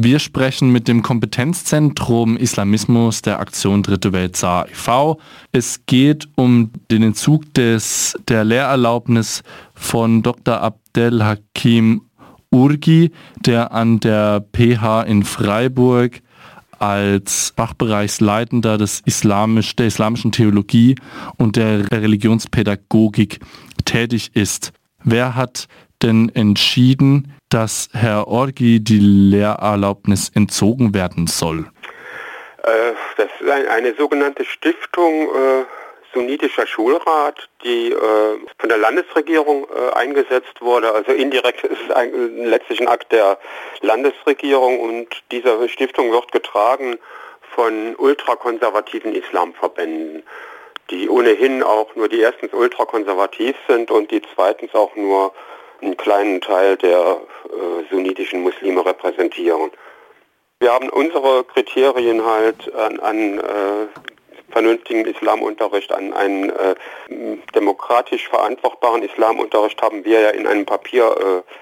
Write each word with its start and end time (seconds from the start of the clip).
Wir 0.00 0.20
sprechen 0.20 0.70
mit 0.70 0.86
dem 0.86 1.02
Kompetenzzentrum 1.02 2.36
Islamismus 2.36 3.20
der 3.20 3.40
Aktion 3.40 3.82
Dritte 3.82 4.12
Welt 4.12 4.36
SAR 4.36 4.68
e.V. 4.68 5.18
Es 5.50 5.86
geht 5.86 6.28
um 6.36 6.70
den 6.88 7.02
Entzug 7.02 7.52
des, 7.54 8.16
der 8.28 8.44
Lehrerlaubnis 8.44 9.42
von 9.74 10.22
Dr. 10.22 10.60
Abdel 10.60 11.24
Hakim 11.24 12.02
Urgi, 12.52 13.10
der 13.44 13.72
an 13.72 13.98
der 13.98 14.46
PH 14.52 15.02
in 15.02 15.24
Freiburg 15.24 16.20
als 16.78 17.52
Fachbereichsleitender 17.56 18.78
des 18.78 19.02
Islamisch, 19.04 19.74
der 19.74 19.88
islamischen 19.88 20.30
Theologie 20.30 20.94
und 21.38 21.56
der 21.56 21.90
Religionspädagogik 21.90 23.40
tätig 23.84 24.30
ist. 24.34 24.72
Wer 25.02 25.34
hat 25.34 25.66
denn 26.02 26.28
entschieden, 26.28 27.32
dass 27.48 27.88
Herr 27.92 28.28
Orgi 28.28 28.80
die 28.80 28.98
Lehrerlaubnis 28.98 30.30
entzogen 30.34 30.94
werden 30.94 31.26
soll? 31.26 31.66
Äh, 32.62 32.92
das 33.16 33.28
ist 33.40 33.50
ein, 33.50 33.66
eine 33.68 33.94
sogenannte 33.94 34.44
Stiftung 34.44 35.28
äh, 35.28 35.64
sunnitischer 36.14 36.66
Schulrat, 36.66 37.48
die 37.62 37.92
äh, 37.92 37.96
von 38.58 38.68
der 38.68 38.78
Landesregierung 38.78 39.66
äh, 39.68 39.94
eingesetzt 39.94 40.60
wurde. 40.60 40.92
Also 40.92 41.12
indirekt 41.12 41.64
ist 41.64 41.78
es 41.88 41.94
ein, 41.94 42.44
letztlich 42.44 42.80
ein 42.80 42.88
Akt 42.88 43.12
der 43.12 43.38
Landesregierung 43.80 44.80
und 44.80 45.08
diese 45.30 45.68
Stiftung 45.68 46.10
wird 46.10 46.32
getragen 46.32 46.98
von 47.54 47.94
ultrakonservativen 47.96 49.14
Islamverbänden, 49.14 50.22
die 50.90 51.08
ohnehin 51.08 51.62
auch 51.62 51.94
nur 51.94 52.08
die 52.08 52.20
erstens 52.20 52.52
ultrakonservativ 52.52 53.56
sind 53.66 53.90
und 53.90 54.10
die 54.10 54.22
zweitens 54.34 54.74
auch 54.74 54.94
nur 54.96 55.32
einen 55.80 55.96
kleinen 55.96 56.40
Teil 56.40 56.76
der 56.76 57.20
äh, 57.44 57.90
sunnitischen 57.90 58.42
Muslime 58.42 58.84
repräsentieren. 58.84 59.70
Wir 60.60 60.72
haben 60.72 60.88
unsere 60.88 61.44
Kriterien 61.44 62.24
halt 62.24 62.74
an, 62.74 63.00
an 63.00 63.38
äh, 63.38 63.86
vernünftigen 64.50 65.04
Islamunterricht, 65.04 65.92
an 65.92 66.12
einen 66.12 66.50
äh, 66.50 66.74
demokratisch 67.54 68.28
verantwortbaren 68.28 69.02
Islamunterricht 69.02 69.80
haben 69.82 70.04
wir 70.04 70.20
ja 70.20 70.30
in 70.30 70.46
einem 70.46 70.66
Papier 70.66 71.04
äh, 71.04 71.52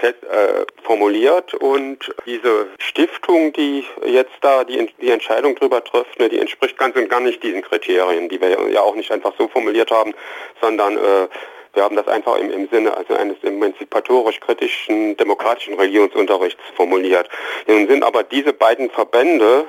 fest, 0.00 0.22
äh, 0.24 0.64
formuliert 0.82 1.52
und 1.54 2.14
diese 2.24 2.68
Stiftung, 2.78 3.52
die 3.52 3.84
jetzt 4.06 4.32
da 4.40 4.64
die, 4.64 4.88
die 5.00 5.10
Entscheidung 5.10 5.54
darüber 5.56 5.84
trifft, 5.84 6.18
ne, 6.18 6.28
die 6.28 6.38
entspricht 6.38 6.78
ganz 6.78 6.96
und 6.96 7.08
gar 7.10 7.20
nicht 7.20 7.42
diesen 7.42 7.62
Kriterien, 7.62 8.28
die 8.28 8.40
wir 8.40 8.70
ja 8.70 8.80
auch 8.80 8.94
nicht 8.94 9.12
einfach 9.12 9.32
so 9.36 9.48
formuliert 9.48 9.90
haben, 9.90 10.14
sondern 10.60 10.96
äh, 10.96 11.28
wir 11.74 11.84
haben 11.84 11.96
das 11.96 12.08
einfach 12.08 12.36
im, 12.36 12.50
im 12.50 12.68
Sinne 12.68 12.96
also 12.96 13.14
eines 13.14 13.42
emanzipatorisch 13.42 14.40
kritischen 14.40 15.16
demokratischen 15.16 15.74
Religionsunterrichts 15.74 16.62
formuliert. 16.74 17.28
Nun 17.66 17.88
sind 17.88 18.02
aber 18.02 18.22
diese 18.22 18.52
beiden 18.52 18.90
Verbände, 18.90 19.66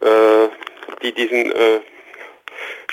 äh, 0.00 0.48
die 1.02 1.12
diesen 1.12 1.52
äh, 1.52 1.80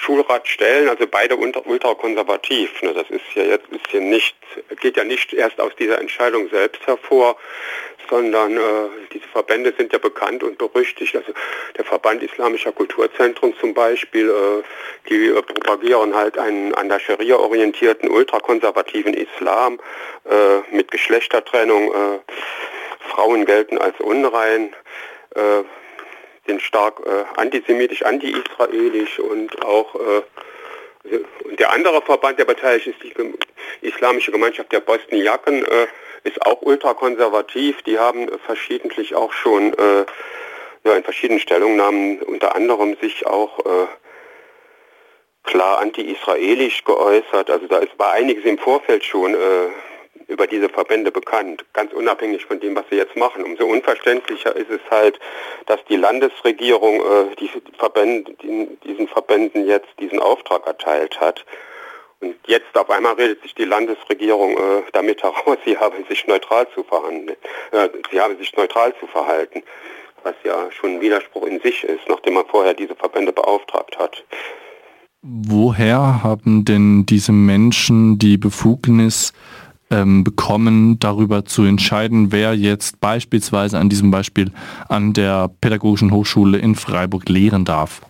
Schulrat 0.10 0.48
stellen, 0.48 0.90
also 0.90 1.06
beide 1.06 1.36
ultrakonservativ. 1.36 2.82
Ne, 2.82 2.94
das 2.94 3.08
ist 3.12 3.22
ja 3.36 3.44
jetzt 3.44 3.68
ist 3.70 3.86
hier 3.92 4.02
nicht, 4.02 4.36
geht 4.82 4.98
ja 4.98 5.04
nicht 5.04 5.34
erst 5.34 5.62
aus 5.62 5.72
dieser 5.78 6.02
Entscheidung 6.02 6.50
selbst 6.50 6.86
hervor, 6.88 7.38
sondern 8.10 8.58
äh, 8.58 8.90
diese 9.14 9.28
Verbände 9.28 9.72
sind 9.78 9.94
ja 9.94 10.00
bekannt 10.00 10.42
und 10.42 10.58
berüchtigt. 10.58 11.16
Also 11.16 11.32
der 11.78 11.86
Verband 11.86 12.24
Islamischer 12.24 12.72
Kulturzentren 12.72 13.54
zum 13.60 13.76
Beispiel, 13.76 14.30
äh, 14.30 14.64
die 15.10 15.28
äh, 15.28 15.42
propagieren 15.44 16.16
halt 16.16 16.40
einen 16.40 16.74
an 16.74 16.90
der 16.90 17.00
Scharia 17.00 17.36
orientierten 17.36 18.10
ultrakonservativen 18.10 19.14
Islam 19.14 19.80
äh, 20.26 20.76
mit 20.76 20.90
Geschlechtertrennung. 20.90 21.94
Äh, 21.94 22.20
Frauen 23.12 23.46
gelten 23.46 23.78
als 23.78 24.00
unrein 24.00 24.74
äh, 25.36 25.64
sind 26.50 26.62
stark 26.64 27.00
äh, 27.06 27.40
antisemitisch, 27.40 28.04
anti-israelisch 28.04 29.20
und 29.20 29.64
auch 29.64 29.94
äh, 29.96 30.22
und 31.46 31.60
der 31.60 31.72
andere 31.72 32.02
Verband, 32.02 32.40
der 32.40 32.46
beteiligt 32.46 32.88
ist, 32.88 33.02
die 33.04 33.14
Islamische 33.88 34.32
Gemeinschaft 34.32 34.72
der 34.72 34.82
Bosniaken, 34.82 35.64
äh, 35.66 35.88
ist 36.24 36.46
auch 36.46 36.62
ultrakonservativ. 36.62 37.82
Die 37.84 37.98
haben 37.98 38.28
verschiedentlich 38.46 39.16
auch 39.16 39.32
schon 39.32 39.74
äh, 39.74 40.06
ja, 40.84 40.96
in 40.96 41.04
verschiedenen 41.04 41.40
Stellungnahmen 41.40 42.22
unter 42.24 42.56
anderem 42.56 42.98
sich 43.02 43.26
auch 43.26 43.60
äh, 43.60 43.88
klar 45.44 45.80
anti-israelisch 45.80 46.84
geäußert. 46.84 47.50
Also 47.50 47.68
da 47.68 47.78
ist, 47.78 47.98
war 47.98 48.12
einiges 48.12 48.44
im 48.44 48.58
Vorfeld 48.58 49.06
schon 49.06 49.34
äh, 49.34 49.38
über 50.30 50.48
diese 50.48 50.70
Verbände 50.70 51.12
bekannt, 51.12 51.66
ganz 51.74 51.92
unabhängig 51.92 52.46
von 52.46 52.60
dem, 52.60 52.76
was 52.76 52.86
sie 52.90 52.98
jetzt 52.98 53.16
machen. 53.16 53.44
Umso 53.44 53.66
unverständlicher 53.66 54.56
ist 54.56 54.70
es 54.70 54.80
halt, 54.90 55.20
dass 55.66 55.84
die 55.90 55.96
Landesregierung 55.96 57.00
äh, 57.00 57.36
die 57.40 57.50
Verbände, 57.78 58.32
die, 58.42 58.68
diesen 58.86 59.08
Verbänden 59.08 59.68
jetzt 59.68 59.90
diesen 60.00 60.20
Auftrag 60.20 60.66
erteilt 60.68 61.20
hat. 61.20 61.44
Und 62.22 62.36
jetzt 62.46 62.78
auf 62.78 62.90
einmal 62.90 63.14
redet 63.14 63.42
sich 63.42 63.56
die 63.56 63.66
Landesregierung 63.66 64.58
äh, 64.58 64.84
damit 64.94 65.24
heraus, 65.24 65.58
sie 65.66 65.78
haben 65.78 66.06
sich 66.08 66.28
neutral 66.28 66.68
zu 66.76 66.84
verhandeln, 66.84 67.38
äh, 67.72 67.90
sie 68.12 68.22
haben 68.22 68.38
sich 68.38 68.56
neutral 68.56 68.94
zu 69.00 69.08
verhalten, 69.08 69.64
was 70.24 70.36
ja 70.44 70.72
schon 70.72 70.96
ein 70.96 71.02
Widerspruch 71.02 71.46
in 71.48 71.60
sich 71.62 71.84
ist, 71.84 72.08
nachdem 72.08 72.36
man 72.36 72.46
vorher 72.46 72.76
diese 72.76 72.96
Verbände 72.96 73.34
beauftragt 73.34 73.98
hat. 73.98 74.24
Woher 75.22 76.24
haben 76.24 76.64
denn 76.64 77.06
diese 77.06 77.34
Menschen 77.34 78.20
die 78.20 78.38
Befugnis, 78.38 79.34
ähm, 79.92 80.24
bekommen, 80.24 81.00
darüber 81.00 81.46
zu 81.46 81.64
entscheiden, 81.64 82.32
wer 82.32 82.54
jetzt 82.54 83.00
beispielsweise 83.00 83.78
an 83.78 83.90
diesem 83.90 84.12
Beispiel 84.12 84.52
an 84.88 85.14
der 85.14 85.50
Pädagogischen 85.62 86.12
Hochschule 86.12 86.58
in 86.58 86.76
Freiburg 86.76 87.28
lehren 87.28 87.66
darf? 87.66 88.02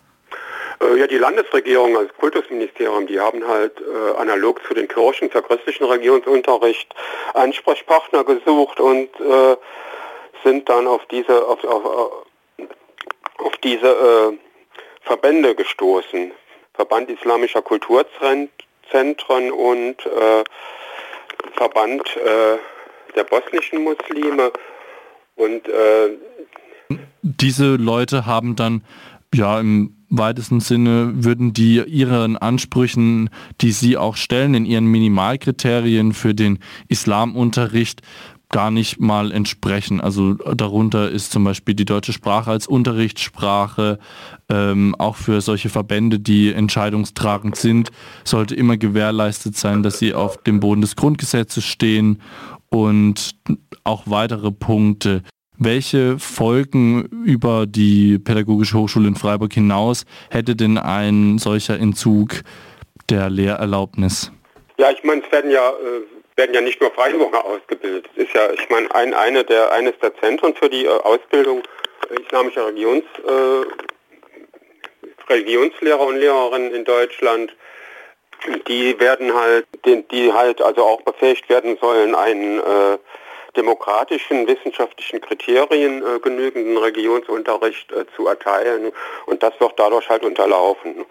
Äh, 0.82 1.00
ja, 1.00 1.08
die 1.08 1.18
Landesregierung 1.18 1.98
als 1.98 2.14
Kultusministerium, 2.18 3.08
die 3.08 3.20
haben 3.20 3.46
halt 3.48 3.74
äh, 3.80 4.18
analog 4.20 4.62
zu 4.68 4.74
den 4.74 4.88
Kirchen 4.88 5.30
für 5.30 5.42
christlichen 5.42 5.86
Religionsunterricht 5.86 6.94
Ansprechpartner 7.34 8.24
gesucht 8.24 8.80
und 8.80 9.10
äh, 9.20 9.58
sind 10.44 10.70
dann 10.70 10.88
auf 10.88 11.06
diese 11.12 11.46
auf, 11.46 11.64
auf, 11.64 12.26
auf 13.38 13.58
diese 13.64 13.88
äh, 13.88 14.38
Verbände 15.02 15.56
gestoßen. 15.56 16.32
Verband 16.74 17.10
Islamischer 17.10 17.62
Kulturzentren 17.62 18.50
und 19.52 20.06
äh, 20.06 20.44
Verband 21.56 22.02
äh, 22.18 22.58
der 23.16 23.24
bosnischen 23.24 23.84
Muslime 23.84 24.52
und 25.36 25.68
äh, 25.68 26.18
diese 27.22 27.76
Leute 27.76 28.26
haben 28.26 28.56
dann 28.56 28.84
ja 29.34 29.60
im 29.60 29.96
weitesten 30.10 30.60
Sinne 30.60 31.12
würden 31.24 31.54
die 31.54 31.84
ihren 31.86 32.36
Ansprüchen, 32.36 33.30
die 33.62 33.72
sie 33.72 33.96
auch 33.96 34.16
stellen 34.16 34.56
in 34.56 34.66
ihren 34.66 34.86
Minimalkriterien 34.86 36.14
für 36.14 36.34
den 36.34 36.60
Islamunterricht, 36.88 38.02
gar 38.50 38.72
nicht 38.72 39.00
mal 39.00 39.32
entsprechen. 39.32 40.02
Also 40.02 40.34
darunter 40.34 41.10
ist 41.10 41.32
zum 41.32 41.44
Beispiel 41.44 41.76
die 41.76 41.86
deutsche 41.86 42.14
Sprache 42.14 42.50
als 42.50 42.68
Unterrichtssprache, 42.68 44.00
ähm, 44.50 44.96
auch 44.98 45.16
für 45.16 45.42
solche 45.42 45.70
Verbände, 45.70 46.20
die 46.20 46.52
entscheidungstragend 46.52 47.56
sind, 47.56 47.92
sollte 48.24 48.56
immer 48.56 48.78
gewährleistet 48.78 49.56
sein, 49.56 49.84
dass 49.84 50.00
sie 50.00 50.14
auf 50.14 50.42
dem 50.44 50.60
Boden 50.60 50.82
des 50.82 50.96
Grundgesetzes 50.96 51.64
stehen 51.64 52.22
und 52.70 53.36
auch 53.84 54.04
weitere 54.06 54.52
Punkte. 54.52 55.24
Welche 55.58 56.18
Folgen 56.18 57.04
über 57.26 57.68
die 57.68 58.18
Pädagogische 58.18 58.78
Hochschule 58.78 59.10
in 59.10 59.16
Freiburg 59.16 59.54
hinaus 59.54 60.06
hätte 60.32 60.56
denn 60.56 60.78
ein 60.78 61.38
solcher 61.38 61.78
Entzug 61.78 62.42
der 63.10 63.30
Lehrerlaubnis? 63.30 64.32
Ja, 64.78 64.90
ich 64.92 65.04
meine, 65.04 65.22
es 65.22 65.32
werden 65.32 65.52
ja 65.52 65.60
äh 65.60 66.19
werden 66.40 66.56
ja 66.56 66.62
nicht 66.62 66.80
nur 66.80 66.90
Freiburger 66.92 67.44
ausgebildet. 67.44 68.10
Es 68.16 68.24
ist 68.24 68.34
ja, 68.34 68.50
ich 68.54 68.70
meine, 68.70 68.94
ein, 68.96 69.14
eine 69.14 69.44
der, 69.44 69.74
eines 69.74 69.94
der 70.00 70.16
Zentren 70.20 70.56
für 70.56 70.70
die 70.70 70.86
äh, 70.86 70.90
Ausbildung 70.90 71.62
islamischer 72.10 72.68
Religions, 72.68 73.04
äh, 73.28 73.66
Religionslehrer 75.30 76.00
und 76.00 76.16
Lehrerinnen 76.16 76.74
in 76.74 76.86
Deutschland. 76.86 77.54
Die 78.70 78.98
werden 79.02 79.34
halt, 79.34 79.68
die, 79.86 80.02
die 80.08 80.32
halt 80.32 80.62
also 80.62 80.82
auch 80.82 81.02
befähigt 81.02 81.50
werden 81.50 81.78
sollen, 81.82 82.16
einen 82.16 82.60
äh, 82.60 82.98
demokratischen, 83.58 84.48
wissenschaftlichen 84.48 85.20
Kriterien 85.20 86.02
äh, 86.02 86.20
genügenden 86.20 86.78
Religionsunterricht 86.78 87.92
äh, 87.92 88.06
zu 88.16 88.28
erteilen. 88.28 88.94
Und 89.26 89.44
das 89.44 89.60
wird 89.60 89.74
dadurch 89.76 90.08
halt 90.10 90.24
unterlaufen 90.24 91.06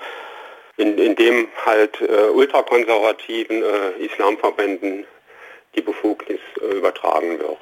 in, 0.78 0.96
in 0.96 1.14
dem 1.16 1.48
halt 1.66 2.00
äh, 2.00 2.30
ultrakonservativen 2.30 3.62
äh, 3.62 4.04
Islamverbänden 4.06 5.04
die 5.78 5.82
Befugnis 5.82 6.38
äh, 6.60 6.66
übertragen 6.76 7.38
wird. 7.38 7.58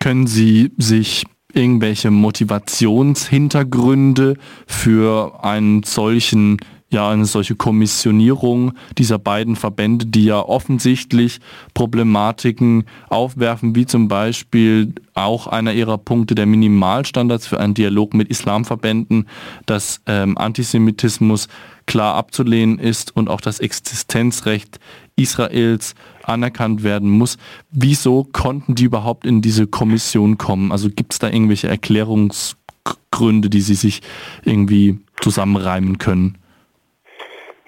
Können 0.00 0.26
Sie 0.26 0.72
sich 0.76 1.24
irgendwelche 1.52 2.10
Motivationshintergründe 2.10 4.36
für 4.66 5.38
einen 5.42 5.82
solchen 5.82 6.58
ja 6.90 7.10
eine 7.10 7.24
solche 7.24 7.56
Kommissionierung 7.56 8.72
dieser 8.96 9.18
beiden 9.18 9.56
Verbände, 9.56 10.06
die 10.06 10.24
ja 10.24 10.40
offensichtlich 10.40 11.40
Problematiken 11.74 12.84
aufwerfen, 13.08 13.74
wie 13.74 13.86
zum 13.86 14.08
Beispiel 14.08 14.94
auch 15.14 15.46
einer 15.46 15.72
ihrer 15.72 15.98
Punkte 15.98 16.34
der 16.34 16.46
Minimalstandards 16.46 17.46
für 17.46 17.58
einen 17.58 17.74
Dialog 17.74 18.14
mit 18.14 18.28
Islamverbänden, 18.28 19.26
dass 19.66 20.00
ähm, 20.06 20.38
Antisemitismus 20.38 21.48
klar 21.86 22.14
abzulehnen 22.14 22.78
ist 22.78 23.16
und 23.16 23.28
auch 23.28 23.40
das 23.40 23.58
Existenzrecht 23.60 24.78
Israels 25.16 25.94
anerkannt 26.22 26.82
werden 26.82 27.10
muss. 27.10 27.38
Wieso 27.70 28.24
konnten 28.24 28.74
die 28.74 28.84
überhaupt 28.84 29.24
in 29.26 29.42
diese 29.42 29.66
Kommission 29.66 30.38
kommen? 30.38 30.72
Also 30.72 30.90
gibt 30.90 31.14
es 31.14 31.18
da 31.18 31.28
irgendwelche 31.28 31.68
Erklärungsgründe, 31.68 33.48
die 33.48 33.60
sie 33.60 33.74
sich 33.74 34.02
irgendwie 34.44 34.98
zusammenreimen 35.20 35.98
können? 35.98 36.38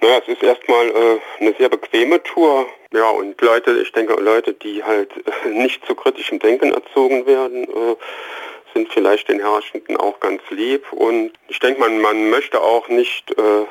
Naja, 0.00 0.20
es 0.22 0.28
ist 0.28 0.42
erstmal 0.42 0.88
äh, 0.88 1.20
eine 1.40 1.54
sehr 1.58 1.68
bequeme 1.68 2.22
Tour. 2.22 2.66
Ja, 2.92 3.08
und 3.10 3.40
Leute, 3.40 3.80
ich 3.82 3.92
denke, 3.92 4.14
Leute, 4.14 4.54
die 4.54 4.82
halt 4.82 5.10
äh, 5.44 5.48
nicht 5.48 5.84
zu 5.86 5.94
kritischem 5.94 6.38
Denken 6.38 6.72
erzogen 6.72 7.26
werden, 7.26 7.64
äh, 7.64 7.96
sind 8.74 8.92
vielleicht 8.92 9.28
den 9.28 9.40
Herrschenden 9.40 9.96
auch 9.96 10.20
ganz 10.20 10.40
lieb. 10.50 10.92
Und 10.92 11.32
ich 11.48 11.58
denke, 11.58 11.80
man, 11.80 12.00
man 12.00 12.30
möchte 12.30 12.60
auch 12.60 12.86
nicht 12.88 13.36
äh, 13.36 13.66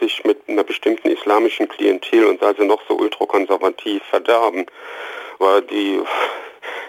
sich 0.00 0.24
mit 0.24 0.38
einer 0.48 0.64
bestimmten 0.64 1.10
islamischen 1.10 1.68
Klientel 1.68 2.26
und 2.26 2.42
also 2.42 2.62
noch 2.62 2.82
so 2.88 2.94
ultrakonservativ 2.94 4.02
verderben. 4.04 4.66
Weil 5.38 5.62
die 5.62 6.00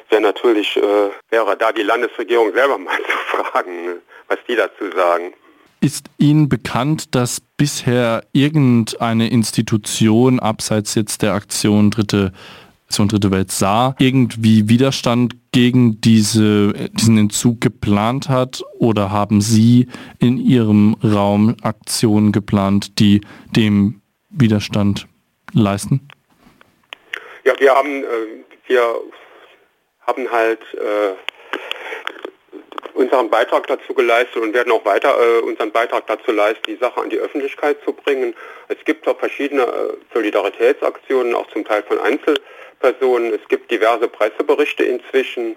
wäre 0.09 0.21
natürlich, 0.21 0.77
äh, 0.77 1.09
wäre 1.29 1.57
da 1.57 1.71
die 1.71 1.83
Landesregierung 1.83 2.53
selber 2.53 2.77
mal 2.77 2.97
zu 2.97 3.37
fragen, 3.37 3.85
ne, 3.85 4.01
was 4.27 4.37
die 4.47 4.55
dazu 4.55 4.91
sagen. 4.95 5.33
Ist 5.83 6.09
Ihnen 6.17 6.47
bekannt, 6.47 7.13
dass 7.13 7.41
bisher 7.41 8.23
irgendeine 8.31 9.29
Institution 9.29 10.39
abseits 10.39 10.95
jetzt 10.95 11.21
der 11.21 11.33
Aktion 11.33 11.91
Dritte, 11.91 12.31
Aktion 12.85 13.09
Dritte 13.09 13.31
Welt 13.31 13.51
sah, 13.51 13.93
irgendwie 13.99 14.69
Widerstand 14.69 15.35
gegen 15.51 15.99
diese, 15.99 16.71
diesen 16.93 17.17
Entzug 17.17 17.59
geplant 17.59 18.29
hat? 18.29 18.63
Oder 18.79 19.11
haben 19.11 19.41
Sie 19.41 19.87
in 20.19 20.37
Ihrem 20.37 20.95
Raum 21.03 21.57
Aktionen 21.63 22.31
geplant, 22.31 22.97
die 22.99 23.19
dem 23.53 24.01
Widerstand 24.29 25.09
leisten? 25.51 26.07
Ja, 27.43 27.55
wir 27.59 27.73
haben, 27.73 28.05
äh, 28.05 28.43
wir 28.67 28.83
haben 30.07 30.31
halt 30.31 30.61
äh, 30.75 31.32
unseren 33.03 33.29
Beitrag 33.29 33.67
dazu 33.67 33.93
geleistet 33.93 34.37
und 34.37 34.53
werden 34.53 34.71
auch 34.71 34.85
weiter 34.85 35.15
äh, 35.19 35.41
unseren 35.41 35.71
Beitrag 35.71 36.07
dazu 36.07 36.31
leisten, 36.31 36.63
die 36.67 36.77
Sache 36.77 37.01
an 37.01 37.09
die 37.09 37.17
Öffentlichkeit 37.17 37.77
zu 37.83 37.93
bringen. 37.93 38.33
Es 38.69 38.77
gibt 38.85 39.07
auch 39.07 39.19
verschiedene 39.19 39.63
äh, 39.63 39.93
Solidaritätsaktionen, 40.13 41.35
auch 41.35 41.47
zum 41.51 41.65
Teil 41.65 41.83
von 41.83 41.99
Einzelpersonen. 41.99 43.33
Es 43.33 43.47
gibt 43.49 43.69
diverse 43.71 44.07
Presseberichte 44.07 44.83
inzwischen, 44.83 45.55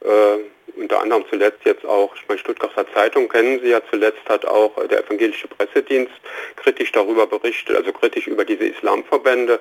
äh, 0.00 0.76
unter 0.76 1.00
anderem 1.00 1.24
zuletzt 1.30 1.64
jetzt 1.64 1.86
auch, 1.86 2.14
ich 2.16 2.28
meine, 2.28 2.40
Stuttgarter 2.40 2.86
Zeitung 2.92 3.28
kennen 3.28 3.60
Sie 3.62 3.70
ja 3.70 3.80
zuletzt, 3.90 4.28
hat 4.28 4.44
auch 4.44 4.76
äh, 4.78 4.88
der 4.88 5.04
evangelische 5.04 5.48
Pressedienst 5.48 6.12
kritisch 6.56 6.92
darüber 6.92 7.26
berichtet, 7.26 7.76
also 7.76 7.92
kritisch 7.92 8.26
über 8.26 8.44
diese 8.44 8.66
Islamverbände. 8.66 9.58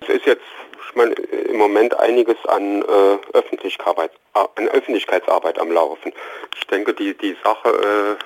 Äh, 0.00 0.04
es 0.04 0.08
ist 0.16 0.26
jetzt 0.26 0.42
ich 0.88 0.96
meine, 0.96 1.12
im 1.12 1.58
Moment 1.58 1.98
einiges 1.98 2.36
an, 2.46 2.82
äh, 2.82 3.36
Öffentlichkeit, 3.36 4.10
an 4.32 4.68
Öffentlichkeitsarbeit 4.68 5.58
am 5.58 5.70
Laufen. 5.70 6.12
Ich 6.56 6.66
denke, 6.66 6.94
die, 6.94 7.14
die 7.14 7.36
Sache 7.44 7.68
äh, 7.68 8.24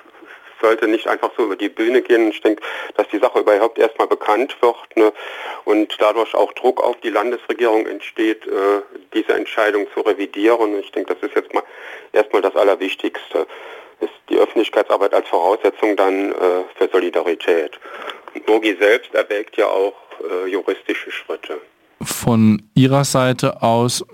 sollte 0.61 0.87
nicht 0.87 1.09
einfach 1.09 1.31
so 1.37 1.45
über 1.45 1.57
die 1.57 1.69
Bühne 1.69 2.03
gehen. 2.03 2.31
Ich 2.31 2.41
denke, 2.41 2.63
dass 2.97 3.09
die 3.09 3.19
Sache 3.19 3.41
überhaupt 3.41 3.79
erstmal 3.79 4.07
bekannt 4.07 4.57
wird 4.61 4.97
ne, 4.97 5.13
und 5.65 5.97
dadurch 6.01 6.35
auch 6.35 6.53
Druck 6.53 6.83
auf 6.83 6.97
die 7.01 7.11
Landesregierung 7.11 7.87
entsteht, 7.87 8.47
äh, 8.47 8.83
diese 9.13 9.35
Entscheidung 9.35 9.87
zu 9.93 10.01
revidieren. 10.01 10.79
Ich 10.79 10.93
denke, 10.93 11.15
das 11.15 11.29
ist 11.29 11.35
jetzt 11.35 11.53
mal 11.53 11.65
erstmal 12.13 12.43
das 12.43 12.55
Allerwichtigste. 12.55 13.47
Ist 14.01 14.13
die 14.31 14.39
Öffentlichkeitsarbeit 14.39 15.15
als 15.15 15.29
Voraussetzung 15.29 15.97
dann 15.97 16.33
äh, 16.33 16.65
für 16.77 16.89
Solidarität. 16.91 17.79
Nogi 18.47 18.77
selbst 18.81 19.15
erwägt 19.15 19.57
ja 19.57 19.67
auch 19.67 19.95
äh, 20.23 20.51
juristische 20.51 21.11
Schritte 21.11 21.61
von 22.05 22.63
Ihrer 22.75 23.05
Seite 23.05 23.63
aus 23.63 24.05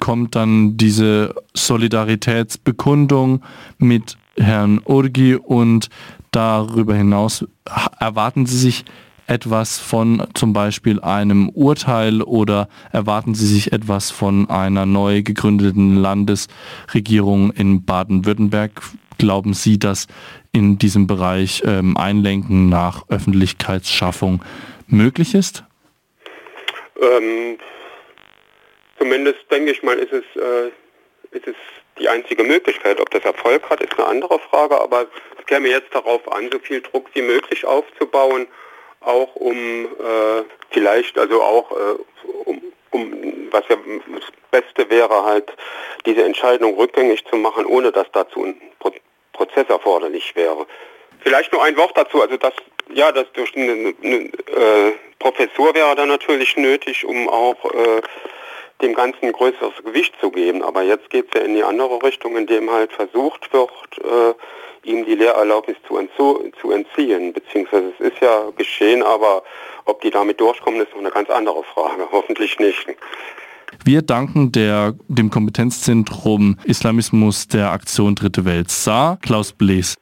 kommt 0.00 0.34
dann 0.34 0.76
diese 0.76 1.34
Solidaritätsbekundung 1.54 3.42
mit 3.78 4.16
Herrn 4.36 4.80
Urgi 4.84 5.34
und 5.34 5.88
darüber 6.30 6.94
hinaus 6.94 7.44
erwarten 7.98 8.46
Sie 8.46 8.56
sich 8.56 8.84
etwas 9.26 9.78
von 9.78 10.26
zum 10.32 10.54
Beispiel 10.54 11.00
einem 11.00 11.50
Urteil 11.50 12.22
oder 12.22 12.68
erwarten 12.92 13.34
Sie 13.34 13.46
sich 13.46 13.72
etwas 13.72 14.10
von 14.10 14.48
einer 14.48 14.86
neu 14.86 15.22
gegründeten 15.22 15.96
Landesregierung 15.96 17.50
in 17.50 17.84
Baden-Württemberg? 17.84 18.80
Glauben 19.18 19.52
Sie, 19.52 19.78
dass 19.78 20.06
in 20.52 20.78
diesem 20.78 21.06
Bereich 21.06 21.62
ähm, 21.66 21.96
Einlenken 21.96 22.70
nach 22.70 23.06
Öffentlichkeitsschaffung 23.08 24.40
möglich 24.88 25.34
ist? 25.34 25.64
Ähm, 27.00 27.58
zumindest 28.98 29.38
denke 29.50 29.70
ich 29.70 29.82
mal, 29.82 29.98
ist 29.98 30.12
es, 30.12 30.24
äh, 30.40 30.68
ist 31.30 31.46
es 31.46 31.54
die 31.98 32.08
einzige 32.08 32.44
Möglichkeit. 32.44 33.00
Ob 33.00 33.10
das 33.10 33.24
Erfolg 33.24 33.68
hat, 33.70 33.80
ist 33.80 33.98
eine 33.98 34.06
andere 34.06 34.38
Frage, 34.38 34.80
aber 34.80 35.06
es 35.38 35.46
käme 35.46 35.68
jetzt 35.68 35.94
darauf 35.94 36.30
an, 36.32 36.50
so 36.50 36.58
viel 36.58 36.80
Druck 36.80 37.08
wie 37.14 37.22
möglich 37.22 37.64
aufzubauen, 37.64 38.46
auch 39.00 39.34
um 39.36 39.56
äh, 39.56 40.42
vielleicht, 40.70 41.18
also 41.18 41.42
auch 41.42 41.70
äh, 41.72 41.94
um, 42.44 42.62
um, 42.90 43.12
was 43.50 43.64
ja 43.68 43.76
das 44.14 44.24
Beste 44.50 44.90
wäre, 44.90 45.24
halt 45.24 45.52
diese 46.06 46.24
Entscheidung 46.24 46.74
rückgängig 46.76 47.24
zu 47.26 47.36
machen, 47.36 47.66
ohne 47.66 47.92
dass 47.92 48.10
dazu 48.12 48.44
ein 48.44 48.60
Pro 48.78 48.92
Prozess 49.32 49.68
erforderlich 49.68 50.34
wäre. 50.34 50.66
Vielleicht 51.20 51.52
nur 51.52 51.62
ein 51.62 51.76
Wort 51.76 51.96
dazu, 51.96 52.22
also 52.22 52.36
das, 52.36 52.52
ja, 52.92 53.12
das 53.12 53.26
durch 53.32 53.56
eine, 53.56 53.94
eine 54.02 54.16
äh, 54.16 54.92
Professur 55.18 55.74
wäre 55.74 55.94
dann 55.96 56.08
natürlich 56.08 56.56
nötig, 56.56 57.04
um 57.04 57.28
auch 57.28 57.64
äh, 57.66 58.02
dem 58.82 58.94
Ganzen 58.94 59.32
größeres 59.32 59.82
Gewicht 59.84 60.14
zu 60.20 60.30
geben. 60.30 60.62
Aber 60.62 60.82
jetzt 60.82 61.10
geht 61.10 61.26
es 61.28 61.40
ja 61.40 61.46
in 61.46 61.54
die 61.54 61.64
andere 61.64 62.02
Richtung, 62.02 62.36
indem 62.36 62.70
halt 62.70 62.92
versucht 62.92 63.52
wird, 63.52 63.70
äh, 63.98 64.88
ihm 64.88 65.04
die 65.04 65.14
Lehrerlaubnis 65.14 65.76
zu, 65.86 65.98
zu, 66.60 66.70
entziehen. 66.70 67.32
Beziehungsweise 67.32 67.92
es 67.98 68.12
ist 68.12 68.20
ja 68.20 68.50
geschehen, 68.56 69.02
aber 69.02 69.42
ob 69.84 70.00
die 70.00 70.10
damit 70.10 70.40
durchkommen, 70.40 70.80
ist 70.80 70.92
noch 70.92 71.00
eine 71.00 71.10
ganz 71.10 71.28
andere 71.30 71.62
Frage. 71.64 72.08
Hoffentlich 72.12 72.58
nicht. 72.58 72.86
Wir 73.84 74.02
danken 74.02 74.50
der, 74.52 74.94
dem 75.08 75.30
Kompetenzzentrum 75.30 76.58
Islamismus 76.64 77.48
der 77.48 77.70
Aktion 77.70 78.14
Dritte 78.14 78.44
Welt 78.44 78.70
SAR, 78.70 79.18
Klaus 79.20 79.52
Blees. 79.52 79.98